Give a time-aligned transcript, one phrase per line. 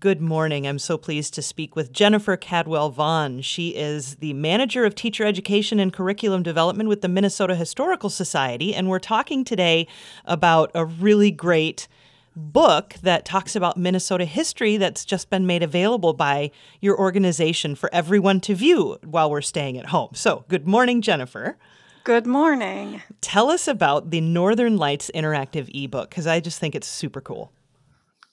[0.00, 0.66] Good morning.
[0.66, 3.42] I'm so pleased to speak with Jennifer Cadwell Vaughn.
[3.42, 8.74] She is the manager of teacher education and curriculum development with the Minnesota Historical Society,
[8.74, 9.86] and we're talking today
[10.24, 11.86] about a really great
[12.34, 17.92] book that talks about Minnesota history that's just been made available by your organization for
[17.92, 20.12] everyone to view while we're staying at home.
[20.14, 21.58] So, good morning, Jennifer.
[22.04, 23.02] Good morning.
[23.20, 27.52] Tell us about the Northern Lights interactive ebook because I just think it's super cool.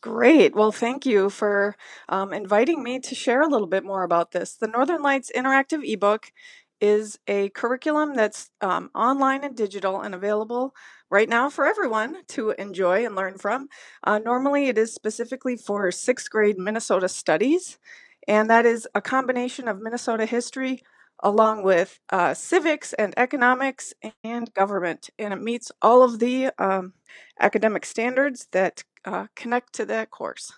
[0.01, 0.55] Great.
[0.55, 1.75] Well, thank you for
[2.07, 4.53] um, inviting me to share a little bit more about this.
[4.55, 6.31] The Northern Lights Interactive ebook
[6.79, 10.75] is a curriculum that's um, online and digital and available
[11.09, 13.69] right now for everyone to enjoy and learn from.
[14.03, 17.79] Uh, normally, it is specifically for sixth grade Minnesota studies,
[18.27, 20.83] and that is a combination of Minnesota history
[21.21, 25.09] along with uh, civics and economics and government.
[25.17, 26.93] And it meets all of the um,
[27.39, 30.51] academic standards that uh, connect to that course.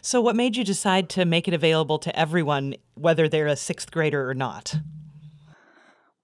[0.00, 3.90] So, what made you decide to make it available to everyone, whether they're a sixth
[3.90, 4.76] grader or not?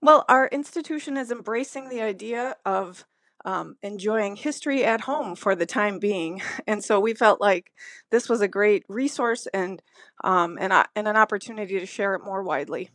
[0.00, 3.04] Well, our institution is embracing the idea of
[3.44, 7.72] um, enjoying history at home for the time being, and so we felt like
[8.10, 9.82] this was a great resource and
[10.22, 12.90] um, and, uh, and an opportunity to share it more widely.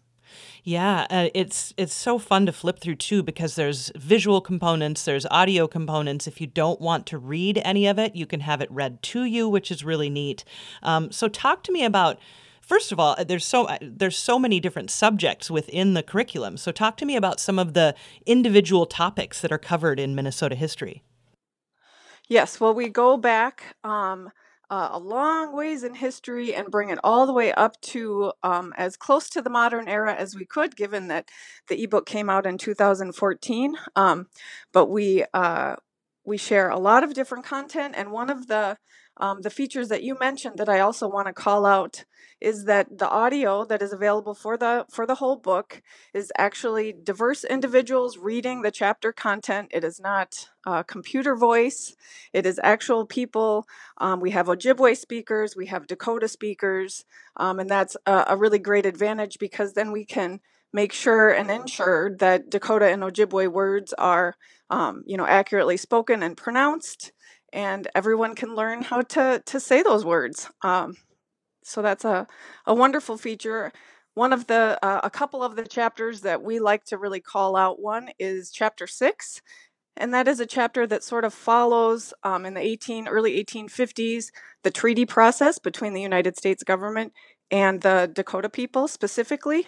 [0.64, 5.26] Yeah, uh, it's it's so fun to flip through too because there's visual components, there's
[5.30, 6.28] audio components.
[6.28, 9.26] If you don't want to read any of it, you can have it read to
[9.26, 10.44] you, which is really neat.
[10.82, 12.20] Um, so, talk to me about.
[12.62, 16.56] First of all, there's so uh, there's so many different subjects within the curriculum.
[16.56, 17.94] So, talk to me about some of the
[18.26, 21.04] individual topics that are covered in Minnesota history.
[22.30, 23.76] Yes, well, we go back.
[23.84, 24.32] Um,
[24.74, 28.74] uh, a long ways in history and bring it all the way up to um,
[28.76, 31.30] as close to the modern era as we could, given that
[31.68, 33.76] the ebook came out in 2014.
[33.96, 34.26] Um,
[34.72, 35.76] but we uh,
[36.26, 38.78] we share a lot of different content, and one of the
[39.18, 42.04] um, the features that you mentioned that I also want to call out
[42.42, 45.82] is that the audio that is available for the for the whole book
[46.14, 49.70] is actually diverse individuals reading the chapter content.
[49.72, 51.96] It is not uh, computer voice.
[52.34, 53.66] It is actual people.
[54.00, 55.56] Um, we have Ojibwe speakers.
[55.56, 57.06] We have Dakota speakers,
[57.38, 60.40] um, and that's a, a really great advantage because then we can
[60.74, 64.36] make sure and ensure that Dakota and Ojibwe words are,
[64.70, 67.12] um, you know, accurately spoken and pronounced,
[67.54, 70.50] and everyone can learn how to to say those words.
[70.64, 70.96] Um,
[71.64, 72.28] so that's a,
[72.66, 73.72] a wonderful feature.
[74.16, 77.56] One of the, uh, a couple of the chapters that we like to really call
[77.56, 79.42] out one is chapter six.
[79.98, 84.32] And that is a chapter that sort of follows um, in the 18, early 1850s
[84.64, 87.14] the treaty process between the United States government
[87.52, 89.68] and the Dakota people specifically.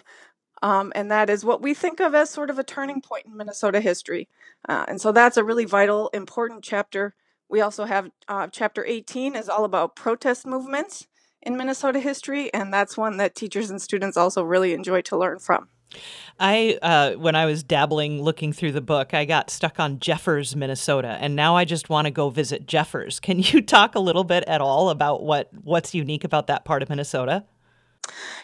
[0.62, 3.36] Um, and that is what we think of as sort of a turning point in
[3.36, 4.28] Minnesota history.
[4.68, 7.14] Uh, and so that's a really vital, important chapter.
[7.48, 11.06] We also have uh, chapter 18 is all about protest movements
[11.42, 15.38] in Minnesota history, and that's one that teachers and students also really enjoy to learn
[15.38, 15.68] from.
[16.40, 20.56] I, uh, when I was dabbling looking through the book, I got stuck on Jeffers,
[20.56, 23.20] Minnesota, and now I just want to go visit Jeffers.
[23.20, 26.82] Can you talk a little bit at all about what what's unique about that part
[26.82, 27.44] of Minnesota?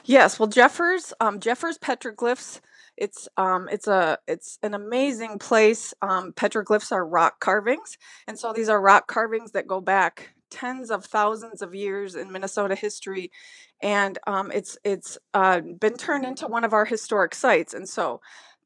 [0.05, 2.61] Yes, well, Jeffers, um, Jeffers petroglyphs.
[2.97, 5.95] It's um, it's a it's an amazing place.
[6.03, 10.91] Um, petroglyphs are rock carvings, and so these are rock carvings that go back tens
[10.91, 13.31] of thousands of years in Minnesota history,
[13.83, 17.75] and um, it's it's uh, been turned into one of our historic sites.
[17.75, 18.21] And so,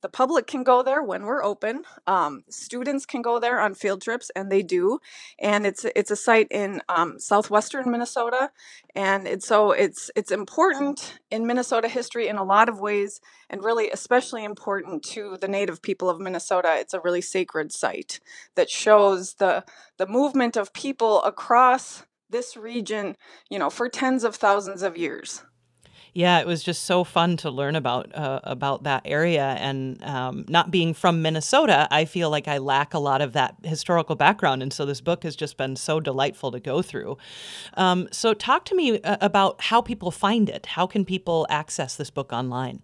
[0.07, 1.83] the public can go there when we're open.
[2.07, 5.01] Um, students can go there on field trips, and they do.
[5.37, 8.53] And it's it's a site in um, southwestern Minnesota,
[8.95, 13.65] and it's so it's it's important in Minnesota history in a lot of ways, and
[13.65, 16.77] really especially important to the Native people of Minnesota.
[16.79, 18.21] It's a really sacred site
[18.55, 19.65] that shows the
[19.97, 23.17] the movement of people across this region,
[23.51, 25.43] you know, for tens of thousands of years.
[26.17, 30.47] Yeah, it was just so fun to learn about uh, about that area, and um,
[30.49, 34.63] not being from Minnesota, I feel like I lack a lot of that historical background,
[34.63, 37.19] and so this book has just been so delightful to go through.
[37.75, 40.65] Um, so, talk to me uh, about how people find it.
[40.65, 42.81] How can people access this book online?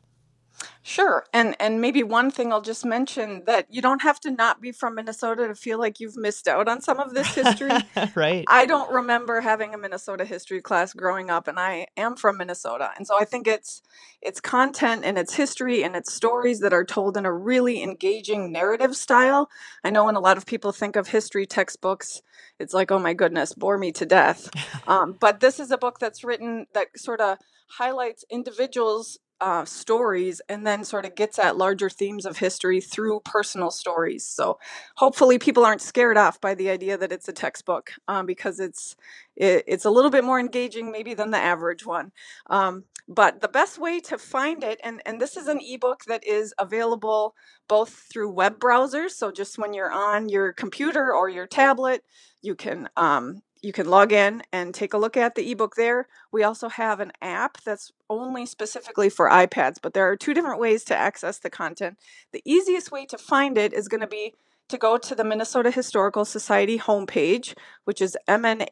[0.83, 1.25] Sure.
[1.33, 4.73] And and maybe one thing I'll just mention that you don't have to not be
[4.73, 7.71] from Minnesota to feel like you've missed out on some of this history.
[8.15, 8.45] right.
[8.49, 12.91] I don't remember having a Minnesota history class growing up and I am from Minnesota.
[12.97, 13.83] And so I think it's
[14.21, 18.53] it's content and its history and its stories that are told in a really engaging
[18.53, 19.51] narrative style.
[19.85, 22.23] I know when a lot of people think of history textbooks,
[22.59, 24.49] it's like, oh my goodness, bore me to death.
[24.87, 27.39] Um, but this is a book that's written that sort of
[27.79, 33.21] highlights individuals uh, stories and then sort of gets at larger themes of history through
[33.25, 34.25] personal stories.
[34.25, 34.61] So
[34.95, 38.95] hopefully people aren't scared off by the idea that it's a textbook um, because it's
[39.37, 42.13] it, it's a little bit more engaging maybe than the average one.
[42.49, 46.27] Um, but the best way to find it, and, and this is an ebook that
[46.27, 47.35] is available
[47.69, 49.11] both through web browsers.
[49.11, 52.05] So just when you're on your computer or your tablet,
[52.43, 56.09] you can um, you can log in and take a look at the ebook there.
[56.33, 60.59] We also have an app that's only specifically for iPads, but there are two different
[60.59, 61.97] ways to access the content.
[62.33, 64.35] The easiest way to find it is going to be
[64.69, 67.55] to go to the Minnesota Historical Society homepage,
[67.85, 68.69] which is mnhs.org.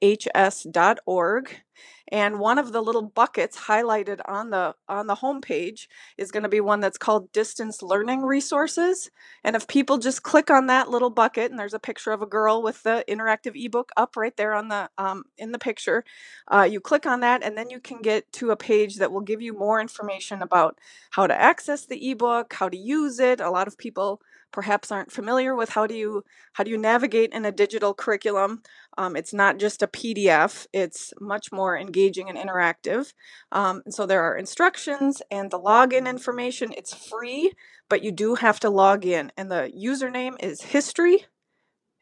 [2.11, 5.87] And one of the little buckets highlighted on the on the homepage
[6.19, 9.11] is going to be one that's called distance learning resources.
[9.45, 12.27] And if people just click on that little bucket, and there's a picture of a
[12.27, 16.05] girl with the interactive ebook up right there on the um, in the picture,
[16.49, 19.21] uh, you click on that, and then you can get to a page that will
[19.21, 20.79] give you more information about
[21.11, 23.41] how to access the ebook, how to use it.
[23.41, 24.21] A lot of people
[24.53, 26.25] perhaps aren't familiar with how do you
[26.55, 28.63] how do you navigate in a digital curriculum
[28.99, 33.13] um, it's not just a pdf it's much more engaging and interactive.
[33.53, 37.53] Um, and so there are instructions and the login information it's free
[37.89, 41.27] but you do have to log in and the username is history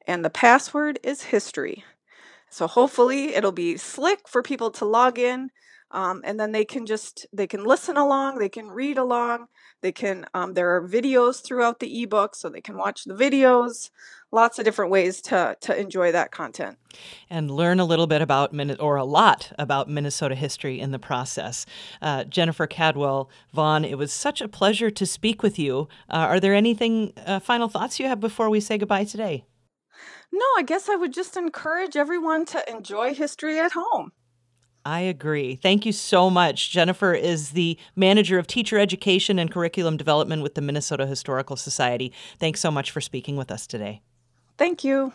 [0.07, 1.85] and the password is history.
[2.51, 5.51] So hopefully it'll be slick for people to log in
[5.91, 9.47] um, and then they can just they can listen along they can read along
[9.81, 13.91] they can um, there are videos throughout the ebook so they can watch the videos
[14.31, 16.79] lots of different ways to to enjoy that content.
[17.31, 21.67] And learn a little bit about or a lot about minnesota history in the process.
[22.03, 25.89] Uh, jennifer cadwell vaughn it was such a pleasure to speak with you.
[26.09, 29.45] Uh, are there anything uh, final thoughts you have before we say goodbye today?
[30.33, 34.13] No, I guess I would just encourage everyone to enjoy history at home.
[34.85, 35.57] I agree.
[35.57, 36.71] Thank you so much.
[36.71, 42.13] Jennifer is the manager of teacher education and curriculum development with the Minnesota Historical Society.
[42.39, 44.01] Thanks so much for speaking with us today.
[44.57, 45.13] Thank you.